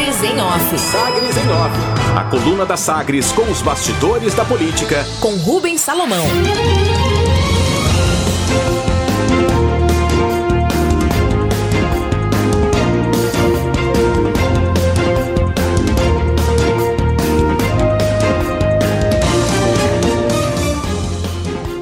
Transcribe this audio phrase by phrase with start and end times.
[0.00, 0.78] Sagres em Off.
[0.78, 1.76] Sagres em Off.
[2.16, 5.04] A coluna da Sagres com os bastidores da política.
[5.20, 6.24] Com Rubens Salomão.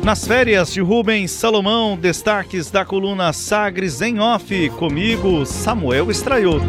[0.03, 6.66] Nas férias de Rubens Salomão, destaques da coluna Sagres em Off, comigo, Samuel Estraioto.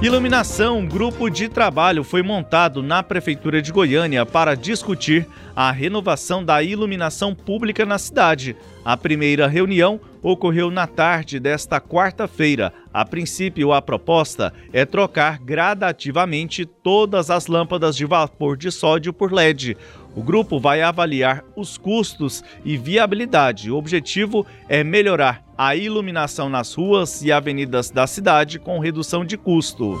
[0.00, 5.26] Iluminação, grupo de trabalho foi montado na Prefeitura de Goiânia para discutir
[5.56, 8.54] a renovação da iluminação pública na cidade.
[8.84, 12.72] A primeira reunião ocorreu na tarde desta quarta-feira.
[12.94, 19.32] A princípio, a proposta é trocar gradativamente todas as lâmpadas de vapor de sódio por
[19.32, 19.76] LED.
[20.18, 23.70] O grupo vai avaliar os custos e viabilidade.
[23.70, 29.36] O objetivo é melhorar a iluminação nas ruas e avenidas da cidade com redução de
[29.36, 29.96] custo.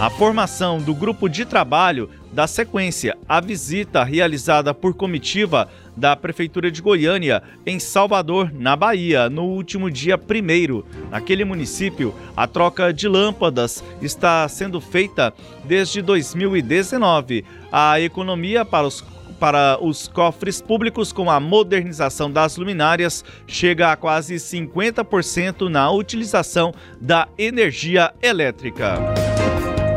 [0.00, 6.68] A formação do grupo de trabalho dá sequência à visita realizada por comitiva da Prefeitura
[6.68, 11.08] de Goiânia em Salvador, na Bahia, no último dia 1.
[11.08, 15.32] Naquele município, a troca de lâmpadas está sendo feita
[15.64, 17.44] desde 2019.
[17.70, 19.00] A economia para os
[19.38, 26.72] para os cofres públicos com a modernização das luminárias chega a quase 50% na utilização
[27.00, 28.96] da energia elétrica.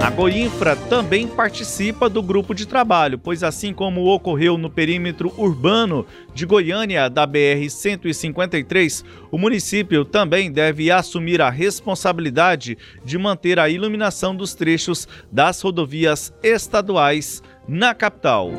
[0.01, 6.05] A Goinfra também participa do grupo de trabalho, pois assim como ocorreu no perímetro urbano
[6.33, 14.35] de Goiânia da BR-153, o município também deve assumir a responsabilidade de manter a iluminação
[14.35, 18.51] dos trechos das rodovias estaduais na capital.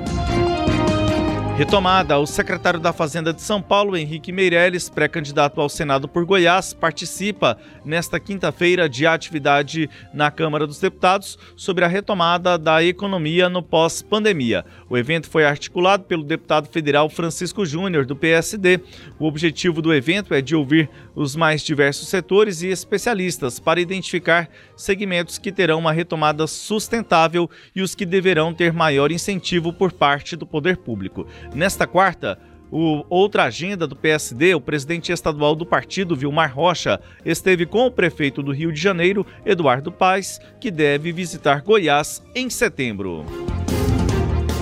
[1.60, 6.72] Retomada, o secretário da Fazenda de São Paulo, Henrique Meirelles, pré-candidato ao Senado por Goiás,
[6.72, 13.62] participa nesta quinta-feira de atividade na Câmara dos Deputados sobre a retomada da economia no
[13.62, 14.65] pós-pandemia.
[14.88, 18.81] O evento foi articulado pelo deputado federal Francisco Júnior, do PSD.
[19.19, 24.49] O objetivo do evento é de ouvir os mais diversos setores e especialistas para identificar
[24.75, 30.37] segmentos que terão uma retomada sustentável e os que deverão ter maior incentivo por parte
[30.37, 31.26] do poder público.
[31.55, 32.38] Nesta quarta,
[32.70, 37.91] o, outra agenda do PSD, o presidente estadual do partido, Vilmar Rocha, esteve com o
[37.91, 43.25] prefeito do Rio de Janeiro, Eduardo Paes, que deve visitar Goiás em setembro.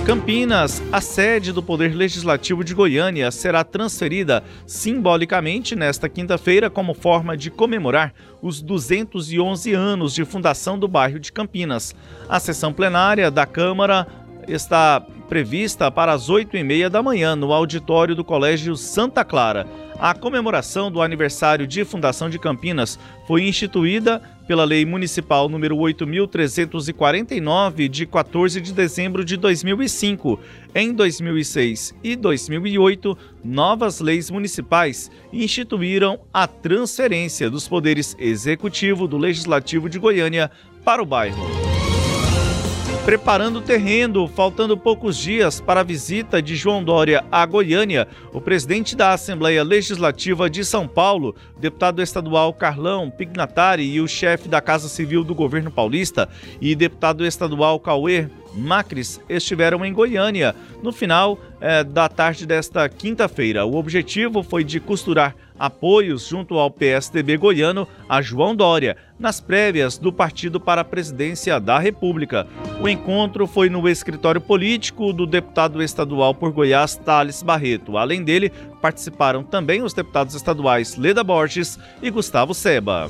[0.09, 7.37] Campinas, a sede do Poder Legislativo de Goiânia, será transferida simbolicamente nesta quinta-feira como forma
[7.37, 11.93] de comemorar os 211 anos de fundação do bairro de Campinas.
[12.27, 14.07] A sessão plenária da Câmara
[14.51, 19.67] está prevista para as 8 e meia da manhã no auditório do Colégio Santa Clara.
[19.99, 22.97] A comemoração do aniversário de fundação de Campinas
[23.27, 30.39] foi instituída pela Lei Municipal número 8349 de 14 de dezembro de 2005.
[30.73, 39.89] Em 2006 e 2008, novas leis municipais instituíram a transferência dos poderes executivo do Legislativo
[39.89, 40.49] de Goiânia
[40.83, 41.68] para o bairro
[43.05, 48.41] preparando o terreno, faltando poucos dias para a visita de João Dória à Goiânia, o
[48.41, 54.61] presidente da Assembleia Legislativa de São Paulo, deputado estadual Carlão Pignatari e o chefe da
[54.61, 56.29] Casa Civil do governo paulista
[56.61, 63.65] e deputado estadual Cauê Macris estiveram em Goiânia no final é, da tarde desta quinta-feira.
[63.65, 69.97] O objetivo foi de costurar apoios junto ao PSDB goiano a João Dória, nas prévias
[69.97, 72.47] do partido para a presidência da República.
[72.81, 77.97] O encontro foi no escritório político do deputado estadual por Goiás, Thales Barreto.
[77.97, 78.51] Além dele,
[78.81, 83.09] participaram também os deputados estaduais Leda Borges e Gustavo Seba.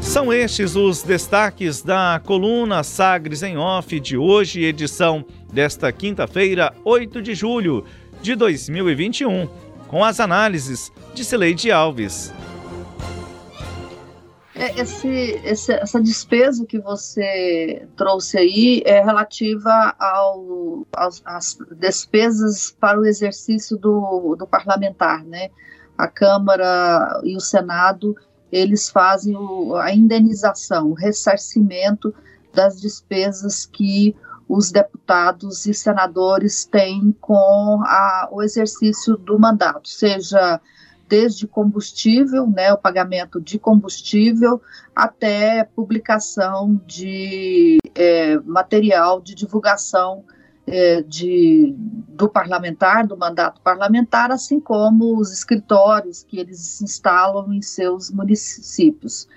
[0.00, 7.22] São estes os destaques da coluna Sagres em Off de hoje, edição desta quinta-feira, 8
[7.22, 7.84] de julho
[8.20, 9.48] de 2021,
[9.90, 12.32] com as análises de Cileide Alves.
[14.54, 15.08] É, esse,
[15.42, 23.04] esse, essa despesa que você trouxe aí é relativa ao, aos, às despesas para o
[23.04, 25.50] exercício do, do parlamentar, né?
[25.98, 28.14] A Câmara e o Senado
[28.52, 32.14] eles fazem o, a indenização, o ressarcimento
[32.54, 34.14] das despesas que
[34.50, 40.60] os deputados e senadores têm com a, o exercício do mandato, seja
[41.08, 44.60] desde combustível, né, o pagamento de combustível,
[44.94, 50.24] até publicação de é, material de divulgação
[50.66, 51.72] é, de,
[52.08, 59.28] do parlamentar, do mandato parlamentar, assim como os escritórios que eles instalam em seus municípios.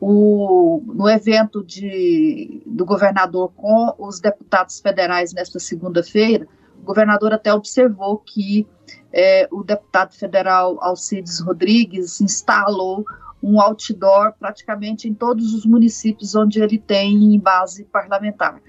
[0.00, 6.46] O, no evento de, do governador com os deputados federais nesta segunda-feira,
[6.80, 8.66] o governador até observou que
[9.12, 13.04] é, o deputado federal Alcides Rodrigues instalou
[13.42, 18.60] um outdoor praticamente em todos os municípios onde ele tem base parlamentar.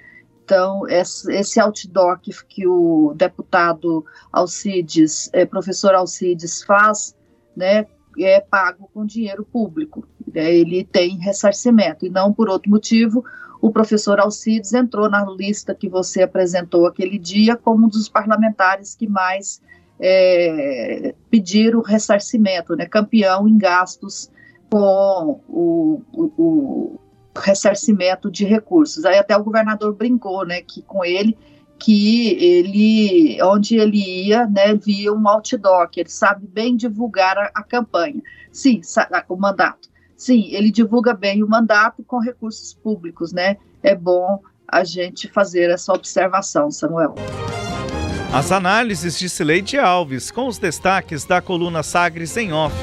[0.44, 7.16] Então, esse outdoor que, que o deputado Alcides, é, professor Alcides faz,
[7.56, 7.86] né,
[8.18, 10.08] é pago com dinheiro público.
[10.34, 13.24] Né, ele tem ressarcimento, e não por outro motivo,
[13.62, 18.96] o professor Alcides entrou na lista que você apresentou aquele dia como um dos parlamentares
[18.96, 19.62] que mais
[20.00, 24.32] é, pediram ressarcimento, né, campeão em gastos
[24.70, 27.00] com o, o, o
[27.38, 29.04] ressarcimento de recursos.
[29.04, 31.38] Aí até o governador brincou, né, que com ele
[31.80, 37.52] que ele, onde ele ia, né, via um outdoor, que ele sabe bem divulgar a,
[37.56, 38.22] a campanha.
[38.52, 38.82] Sim,
[39.30, 39.90] o mandato.
[40.20, 43.56] Sim, ele divulga bem o mandato com recursos públicos, né?
[43.82, 47.16] É bom a gente fazer essa observação, Samuel.
[48.34, 52.76] As análises de Sileide Alves, com os destaques da coluna Sagres em Off.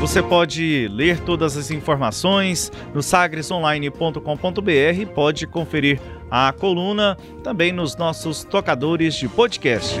[0.00, 6.00] Você pode ler todas as informações no sagresonline.com.br, pode conferir
[6.30, 10.00] a coluna também nos nossos tocadores de podcast.